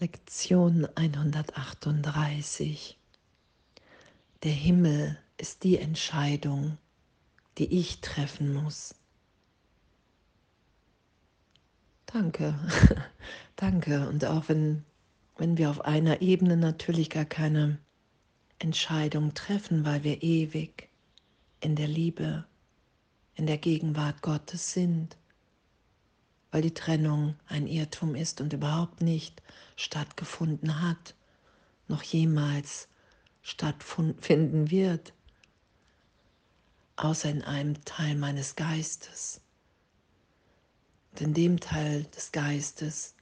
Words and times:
Lektion 0.00 0.86
138. 0.94 2.96
Der 4.44 4.52
Himmel 4.52 5.18
ist 5.38 5.64
die 5.64 5.76
Entscheidung, 5.76 6.78
die 7.58 7.80
ich 7.80 8.00
treffen 8.00 8.54
muss. 8.54 8.94
Danke, 12.06 12.56
danke. 13.56 14.08
Und 14.08 14.24
auch 14.24 14.48
wenn, 14.48 14.84
wenn 15.36 15.58
wir 15.58 15.68
auf 15.68 15.80
einer 15.80 16.22
Ebene 16.22 16.56
natürlich 16.56 17.10
gar 17.10 17.24
keine 17.24 17.80
Entscheidung 18.60 19.34
treffen, 19.34 19.84
weil 19.84 20.04
wir 20.04 20.22
ewig 20.22 20.88
in 21.60 21.74
der 21.74 21.88
Liebe, 21.88 22.44
in 23.34 23.48
der 23.48 23.58
Gegenwart 23.58 24.22
Gottes 24.22 24.72
sind, 24.72 25.17
weil 26.50 26.62
die 26.62 26.74
Trennung 26.74 27.36
ein 27.46 27.66
Irrtum 27.66 28.14
ist 28.14 28.40
und 28.40 28.52
überhaupt 28.52 29.02
nicht 29.02 29.42
stattgefunden 29.76 30.80
hat, 30.80 31.14
noch 31.88 32.02
jemals 32.02 32.88
stattfinden 33.42 34.70
wird, 34.70 35.12
außer 36.96 37.30
in 37.30 37.42
einem 37.42 37.84
Teil 37.84 38.16
meines 38.16 38.56
Geistes. 38.56 39.40
Und 41.12 41.20
in 41.20 41.34
dem 41.34 41.60
Teil 41.60 42.04
des 42.04 42.32
Geistes, 42.32 43.14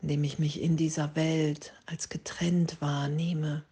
in 0.00 0.08
dem 0.08 0.24
ich 0.24 0.38
mich 0.38 0.60
in 0.60 0.76
dieser 0.76 1.14
Welt 1.16 1.72
als 1.86 2.08
getrennt 2.08 2.80
wahrnehme, 2.80 3.64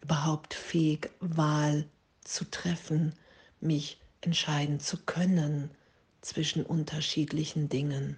überhaupt 0.00 0.54
fähig, 0.54 1.10
Wahl 1.20 1.88
zu 2.24 2.44
treffen, 2.50 3.14
mich 3.60 4.00
entscheiden 4.20 4.80
zu 4.80 4.98
können, 4.98 5.70
zwischen 6.22 6.64
unterschiedlichen 6.64 7.68
Dingen. 7.68 8.16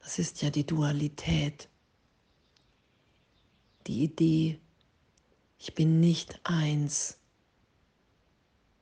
Das 0.00 0.18
ist 0.18 0.42
ja 0.42 0.50
die 0.50 0.66
Dualität. 0.66 1.68
Die 3.86 4.02
Idee, 4.02 4.58
ich 5.58 5.74
bin 5.74 6.00
nicht 6.00 6.40
eins, 6.44 7.18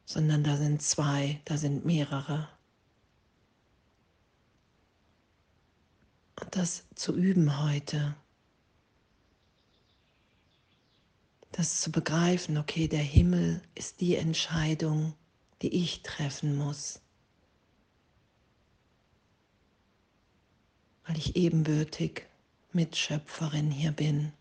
sondern 0.05 0.45
da 0.45 0.57
sind 0.57 0.83
zwei, 0.83 1.41
da 1.45 1.57
sind 1.57 1.85
mehrere. 1.85 2.49
Und 6.41 6.55
das 6.55 6.85
zu 6.95 7.15
üben 7.15 7.63
heute, 7.63 8.15
das 11.53 11.81
zu 11.81 11.91
begreifen, 11.91 12.59
okay, 12.59 12.87
der 12.87 13.03
Himmel 13.03 13.63
ist 13.75 14.01
die 14.01 14.17
Entscheidung, 14.17 15.15
die 15.63 15.75
ich 15.75 16.03
treffen 16.03 16.55
muss. 16.55 17.01
Weil 21.07 21.17
ich 21.19 21.37
ebenbürtig 21.37 22.27
Mitschöpferin 22.73 23.71
hier 23.71 23.93
bin. 23.93 24.33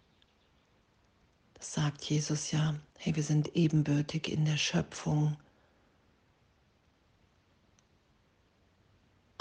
Das 1.53 1.73
sagt 1.73 2.03
Jesus 2.03 2.51
ja, 2.51 2.75
hey, 2.97 3.15
wir 3.15 3.23
sind 3.23 3.55
ebenbürtig 3.55 4.27
in 4.29 4.45
der 4.45 4.57
Schöpfung. 4.57 5.37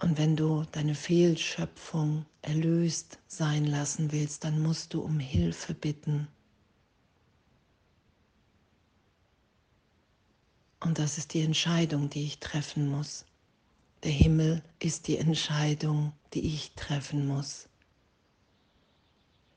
Und 0.01 0.19
wenn 0.19 0.37
du 0.37 0.65
deine 0.73 0.95
Fehlschöpfung 0.95 2.27
erlöst 2.43 3.19
sein 3.27 3.65
lassen 3.65 4.13
willst, 4.13 4.45
dann 4.45 4.61
musst 4.61 4.93
du 4.93 5.01
um 5.01 5.19
Hilfe 5.19 5.73
bitten. 5.73 6.29
Und 10.81 10.99
das 10.99 11.17
ist 11.17 11.33
die 11.33 11.41
Entscheidung, 11.41 12.11
die 12.11 12.25
ich 12.25 12.39
treffen 12.41 12.89
muss. 12.89 13.25
Der 14.05 14.13
Himmel 14.13 14.63
ist 14.81 15.09
die 15.09 15.17
Entscheidung, 15.17 16.13
die 16.35 16.55
ich 16.55 16.73
treffen 16.73 17.27
muss. 17.27 17.71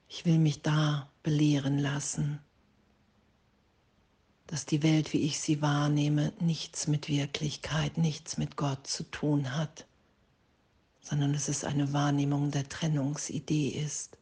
Ich 0.07 0.23
will 0.23 0.39
mich 0.39 0.61
da 0.61 1.09
belehren 1.21 1.77
lassen, 1.79 2.39
dass 4.45 4.65
die 4.65 4.83
Welt, 4.83 5.11
wie 5.11 5.19
ich 5.25 5.41
sie 5.41 5.61
wahrnehme, 5.61 6.31
nichts 6.39 6.87
mit 6.87 7.09
Wirklichkeit, 7.09 7.97
nichts 7.97 8.37
mit 8.37 8.55
Gott 8.55 8.87
zu 8.87 9.03
tun 9.03 9.53
hat, 9.53 9.85
sondern 11.01 11.33
dass 11.33 11.49
es 11.49 11.65
eine 11.65 11.91
Wahrnehmung 11.91 12.49
der 12.49 12.69
Trennungsidee 12.69 13.67
ist. 13.67 14.17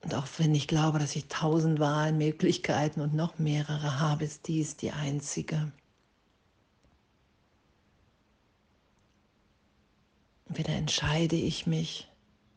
Und 0.00 0.16
auch 0.16 0.26
wenn 0.38 0.52
ich 0.56 0.66
glaube, 0.66 0.98
dass 0.98 1.14
ich 1.14 1.26
tausend 1.28 1.78
Wahlmöglichkeiten 1.78 3.00
und 3.00 3.14
noch 3.14 3.38
mehrere 3.38 4.00
habe, 4.00 4.24
ist 4.24 4.48
dies 4.48 4.76
die 4.76 4.90
einzige. 4.90 5.70
Entweder 10.46 10.74
entscheide 10.74 11.36
ich 11.36 11.66
mich 11.66 12.08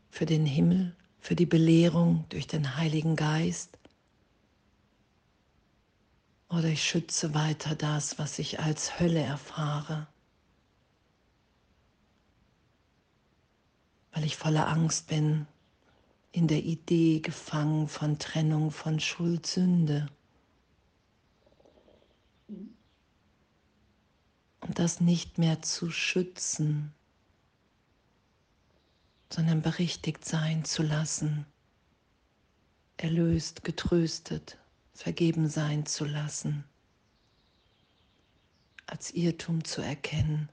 für 0.10 0.26
den 0.26 0.46
Himmel, 0.46 0.96
für 1.20 1.36
die 1.36 1.46
Belehrung 1.46 2.26
durch 2.30 2.48
den 2.48 2.78
Heiligen 2.78 3.16
Geist, 3.16 3.78
oder 6.50 6.70
ich 6.70 6.84
schütze 6.84 7.34
weiter 7.34 7.76
das, 7.76 8.20
was 8.20 8.40
ich 8.40 8.60
als 8.60 9.00
Hölle 9.00 9.20
erfahre, 9.20 10.08
weil 14.12 14.24
ich 14.24 14.38
voller 14.38 14.68
Angst 14.68 15.08
bin, 15.08 15.46
in 16.32 16.48
der 16.48 16.64
Idee 16.64 17.20
gefangen 17.20 17.88
von 17.88 18.18
Trennung 18.20 18.72
von 18.72 19.00
Schuld, 19.00 19.46
Sünde. 19.46 20.08
Und 24.62 24.80
das 24.80 25.02
nicht 25.02 25.38
mehr 25.38 25.62
zu 25.62 25.92
schützen, 25.92 26.94
sondern 29.32 29.62
berichtigt 29.62 30.26
sein 30.26 30.64
zu 30.66 30.84
lassen, 30.84 31.46
erlöst, 32.98 33.64
getröstet, 33.64 34.58
vergeben 34.94 35.48
sein 35.50 35.86
zu 35.86 36.06
lassen, 36.06 36.64
als 38.86 39.12
Irrtum 39.12 39.64
zu 39.64 39.82
erkennen. 39.82 40.50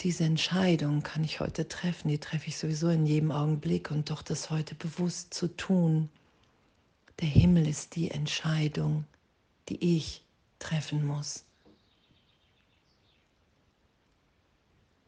Diese 0.00 0.24
Entscheidung 0.24 1.02
kann 1.02 1.22
ich 1.22 1.40
heute 1.40 1.68
treffen, 1.68 2.08
die 2.08 2.18
treffe 2.18 2.48
ich 2.48 2.56
sowieso 2.56 2.88
in 2.88 3.06
jedem 3.06 3.30
Augenblick 3.30 3.90
und 3.90 4.10
doch 4.10 4.22
das 4.22 4.50
heute 4.50 4.74
bewusst 4.74 5.32
zu 5.32 5.48
tun. 5.48 6.08
Der 7.20 7.28
Himmel 7.28 7.68
ist 7.68 7.94
die 7.94 8.10
Entscheidung, 8.10 9.04
die 9.68 9.96
ich 9.96 10.24
treffen 10.58 11.06
muss. 11.06 11.44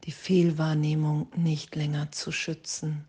Die 0.04 0.12
Fehlwahrnehmung 0.12 1.28
nicht 1.34 1.74
länger 1.74 2.12
zu 2.12 2.30
schützen. 2.30 3.06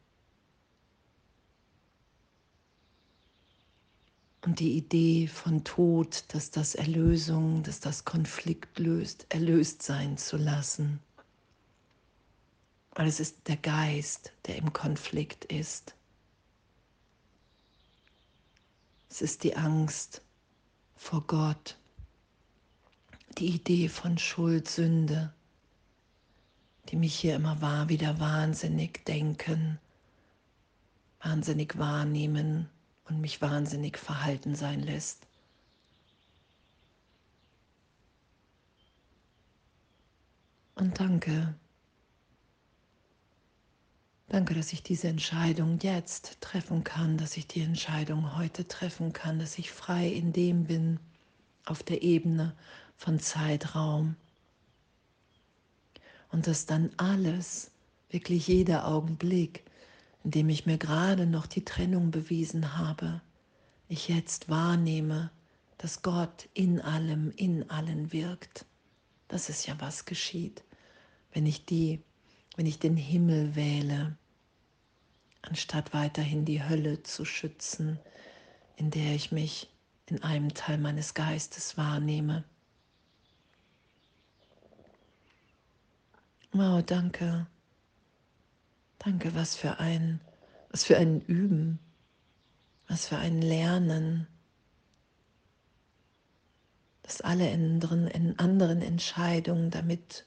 Und 4.42 4.60
die 4.60 4.78
Idee 4.78 5.28
von 5.28 5.64
Tod, 5.64 6.24
dass 6.30 6.52
das 6.52 6.76
Erlösung, 6.76 7.64
dass 7.64 7.80
das 7.80 8.06
Konflikt 8.06 8.80
löst, 8.80 9.26
erlöst 9.30 9.82
sein 9.82 10.18
zu 10.18 10.38
lassen. 10.38 11.00
Weil 12.92 13.08
es 13.08 13.20
ist 13.20 13.48
der 13.48 13.58
Geist, 13.58 14.32
der 14.46 14.56
im 14.58 14.72
Konflikt 14.72 15.46
ist. 15.46 15.96
Es 19.10 19.22
ist 19.22 19.44
die 19.44 19.58
Angst 19.58 20.22
vor 20.96 21.26
Gott, 21.28 21.78
die 23.38 23.48
Idee 23.48 23.90
von 23.90 24.18
Schuld, 24.18 24.70
Sünde, 24.70 25.34
die 26.90 26.96
mich 26.96 27.16
hier 27.16 27.36
immer 27.36 27.62
wahr 27.62 27.90
wieder 27.90 28.20
wahnsinnig 28.20 29.06
denken, 29.06 29.80
wahnsinnig 31.22 31.78
wahrnehmen 31.78 32.70
und 33.06 33.22
mich 33.22 33.42
wahnsinnig 33.42 33.98
verhalten 33.98 34.56
sein 34.56 34.82
lässt. 34.82 35.28
Und 40.76 41.00
danke. 41.00 41.56
Danke, 44.28 44.54
dass 44.54 44.74
ich 44.74 44.84
diese 44.84 45.08
Entscheidung 45.08 45.80
jetzt 45.80 46.42
treffen 46.42 46.84
kann, 46.84 47.18
dass 47.18 47.38
ich 47.38 47.48
die 47.48 47.62
Entscheidung 47.62 48.36
heute 48.36 48.68
treffen 48.68 49.14
kann, 49.14 49.40
dass 49.40 49.58
ich 49.58 49.72
frei 49.72 50.08
in 50.08 50.34
dem 50.34 50.66
bin, 50.66 51.00
auf 51.66 51.84
der 51.84 52.02
Ebene 52.02 52.56
von 52.98 53.20
Zeitraum 53.20 54.16
und 56.32 56.48
dass 56.48 56.66
dann 56.66 56.92
alles, 56.98 57.72
wirklich 58.10 58.48
jeder 58.48 58.88
Augenblick, 58.88 59.64
in 60.24 60.32
dem 60.32 60.50
ich 60.50 60.66
mir 60.66 60.78
gerade 60.78 61.26
noch 61.26 61.46
die 61.46 61.66
Trennung 61.66 62.12
bewiesen 62.12 62.78
habe, 62.78 63.22
ich 63.88 64.08
jetzt 64.08 64.50
wahrnehme, 64.50 65.32
dass 65.78 66.02
Gott 66.02 66.50
in 66.54 66.82
allem, 66.82 67.32
in 67.36 67.70
allen 67.70 68.12
wirkt. 68.12 68.66
Das 69.28 69.50
ist 69.50 69.68
ja 69.68 69.76
was 69.80 70.06
geschieht, 70.06 70.64
wenn 71.34 71.46
ich 71.46 71.66
die, 71.66 72.02
wenn 72.56 72.66
ich 72.66 72.80
den 72.80 72.98
Himmel 72.98 73.56
wähle, 73.56 74.18
anstatt 75.42 75.94
weiterhin 75.94 76.46
die 76.46 76.64
Hölle 76.64 77.04
zu 77.04 77.26
schützen, 77.26 78.00
in 78.78 78.90
der 78.92 79.14
ich 79.14 79.32
mich 79.32 79.70
in 80.08 80.24
einem 80.24 80.54
Teil 80.54 80.78
meines 80.78 81.14
Geistes 81.14 81.78
wahrnehme. 81.78 82.44
Wow, 86.58 86.82
danke. 86.82 87.48
Danke, 89.00 89.36
was 89.36 89.58
für 89.58 89.78
ein, 89.78 90.22
was 90.70 90.86
für 90.86 90.96
ein 90.96 91.20
Üben, 91.20 91.80
was 92.88 93.10
für 93.10 93.18
ein 93.18 93.42
Lernen, 93.42 94.26
dass 97.04 97.20
alle 97.20 97.52
anderen, 97.52 98.40
anderen 98.40 98.82
Entscheidungen 98.82 99.70
damit 99.70 100.26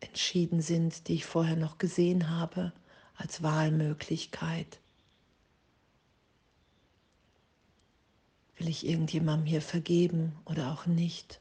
entschieden 0.00 0.60
sind, 0.60 1.06
die 1.06 1.14
ich 1.14 1.24
vorher 1.24 1.54
noch 1.54 1.78
gesehen 1.78 2.30
habe, 2.30 2.72
als 3.14 3.44
Wahlmöglichkeit. 3.44 4.80
Will 8.56 8.68
ich 8.68 8.84
irgendjemandem 8.84 9.46
hier 9.46 9.62
vergeben 9.62 10.32
oder 10.46 10.72
auch 10.72 10.86
nicht? 10.86 11.40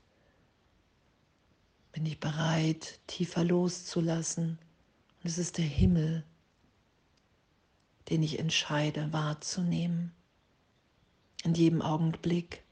Bin 1.94 2.07
ich 2.07 2.19
bereit, 2.19 3.00
tiefer 3.06 3.44
loszulassen? 3.44 4.57
Und 5.22 5.30
es 5.30 5.38
ist 5.38 5.60
der 5.60 5.66
Himmel, 5.66 6.25
den 8.10 8.24
ich 8.24 8.40
entscheide 8.40 9.13
wahrzunehmen. 9.13 10.12
In 11.44 11.54
jedem 11.54 11.84
Augenblick, 11.84 12.63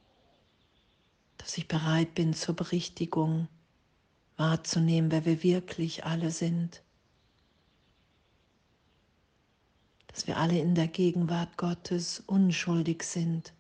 dass 1.38 1.58
ich 1.58 1.68
bereit 1.68 2.16
bin 2.16 2.34
zur 2.34 2.56
Berichtigung, 2.56 3.48
wahrzunehmen, 4.38 5.12
wer 5.12 5.24
wir 5.24 5.44
wirklich 5.44 6.04
alle 6.04 6.32
sind. 6.32 6.82
Dass 10.08 10.26
wir 10.26 10.38
alle 10.38 10.60
in 10.60 10.74
der 10.74 10.88
Gegenwart 10.88 11.58
Gottes 11.58 12.24
unschuldig 12.26 13.04
sind. 13.04 13.54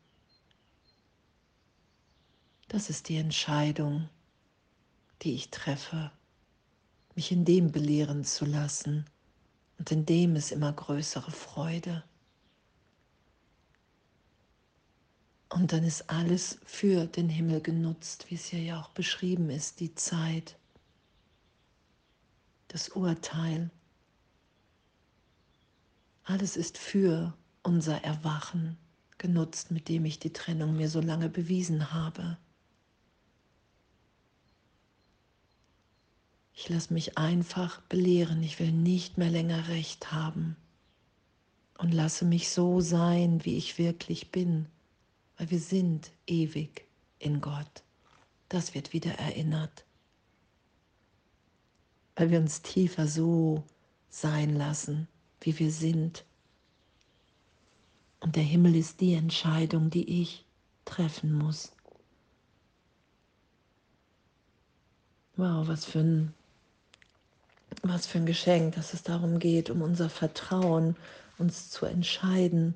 Das 2.68 2.90
ist 2.90 3.10
die 3.10 3.18
Entscheidung, 3.18 4.10
die 5.22 5.34
ich 5.36 5.50
treffe, 5.52 6.12
mich 7.16 7.32
in 7.32 7.46
dem 7.46 7.72
belehren 7.72 8.24
zu 8.24 8.46
lassen 8.46 9.06
und 9.78 9.92
in 9.92 10.06
dem 10.06 10.36
ist 10.36 10.52
immer 10.52 10.72
größere 10.72 11.32
Freude. 11.32 12.04
Und 15.50 15.74
dann 15.74 15.84
ist 15.84 16.10
alles 16.10 16.60
für 16.66 17.08
den 17.08 17.28
Himmel 17.28 17.62
genutzt, 17.62 18.28
wie 18.30 18.36
es 18.36 18.46
hier 18.46 18.62
ja 18.62 18.82
auch 18.82 18.90
beschrieben 18.90 19.50
ist, 19.50 19.82
die 19.82 19.94
Zeit, 19.96 20.58
das 22.70 22.90
Urteil. 22.90 23.70
Alles 26.24 26.56
ist 26.56 26.78
für 26.78 27.34
unser 27.64 28.02
Erwachen 28.04 28.78
genutzt, 29.18 29.72
mit 29.72 29.90
dem 29.90 30.06
ich 30.06 30.20
die 30.20 30.32
Trennung 30.32 30.78
mir 30.78 30.90
so 30.90 31.02
lange 31.02 31.28
bewiesen 31.28 31.92
habe. 31.92 32.38
Ich 36.62 36.70
lasse 36.70 36.94
mich 36.94 37.18
einfach 37.18 37.82
belehren. 37.82 38.44
Ich 38.44 38.60
will 38.60 38.72
nicht 38.72 39.18
mehr 39.18 39.32
länger 39.32 39.68
recht 39.70 40.12
haben 40.12 40.56
und 41.80 41.92
lasse 41.92 42.24
mich 42.24 42.52
so 42.52 42.82
sein, 42.82 43.44
wie 43.46 43.58
ich 43.58 43.80
wirklich 43.80 44.30
bin, 44.30 44.68
weil 45.38 45.50
wir 45.50 45.60
sind 45.60 46.12
ewig 46.28 46.86
in 47.18 47.42
Gott. 47.42 47.82
Das 48.48 48.76
wird 48.76 48.94
wieder 48.94 49.10
erinnert, 49.14 49.86
weil 52.16 52.30
wir 52.30 52.40
uns 52.40 52.62
tiefer 52.62 53.08
so 53.08 53.64
sein 54.12 54.56
lassen, 54.56 55.08
wie 55.40 55.58
wir 55.58 55.72
sind. 55.72 56.26
Und 58.20 58.36
der 58.36 58.44
Himmel 58.44 58.76
ist 58.76 59.02
die 59.02 59.16
Entscheidung, 59.16 59.90
die 59.90 60.22
ich 60.22 60.46
treffen 60.86 61.34
muss. 61.34 61.72
Wow, 65.38 65.68
was 65.68 65.86
für 65.86 66.02
ein 66.02 66.36
was 67.84 68.06
für 68.06 68.20
ein 68.20 68.26
Geschenk, 68.26 68.76
dass 68.76 68.94
es 68.94 69.04
darum 69.04 69.40
geht, 69.40 69.70
um 69.70 69.82
unser 69.82 70.10
Vertrauen, 70.10 70.96
uns 71.38 71.70
zu 71.70 71.86
entscheiden, 71.86 72.76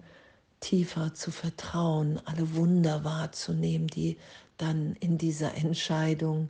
tiefer 0.59 1.13
zu 1.13 1.31
vertrauen, 1.31 2.19
alle 2.25 2.55
Wunder 2.55 3.03
wahrzunehmen, 3.03 3.87
die 3.87 4.17
dann 4.57 4.95
in 4.95 5.17
dieser 5.17 5.55
Entscheidung 5.55 6.49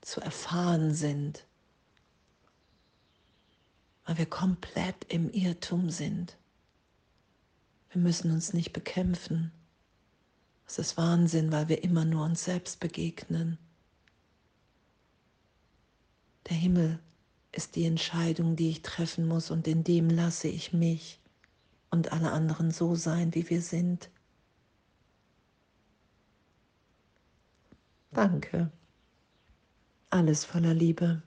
zu 0.00 0.20
erfahren 0.20 0.94
sind, 0.94 1.44
weil 4.04 4.18
wir 4.18 4.26
komplett 4.26 5.04
im 5.08 5.30
Irrtum 5.30 5.90
sind. 5.90 6.36
Wir 7.90 8.00
müssen 8.02 8.30
uns 8.30 8.52
nicht 8.52 8.72
bekämpfen. 8.72 9.52
Es 10.66 10.78
ist 10.78 10.96
Wahnsinn, 10.96 11.52
weil 11.52 11.68
wir 11.68 11.84
immer 11.84 12.04
nur 12.04 12.24
uns 12.24 12.44
selbst 12.44 12.80
begegnen. 12.80 13.58
Der 16.48 16.56
Himmel 16.56 16.98
ist 17.52 17.76
die 17.76 17.84
Entscheidung, 17.84 18.56
die 18.56 18.70
ich 18.70 18.82
treffen 18.82 19.26
muss 19.26 19.50
und 19.50 19.66
in 19.66 19.84
dem 19.84 20.10
lasse 20.10 20.48
ich 20.48 20.72
mich 20.72 21.20
und 21.90 22.12
alle 22.12 22.32
anderen 22.32 22.70
so 22.70 22.94
sein, 22.94 23.34
wie 23.34 23.48
wir 23.48 23.62
sind. 23.62 24.10
Danke. 28.12 28.70
Alles 30.10 30.44
voller 30.44 30.74
Liebe. 30.74 31.22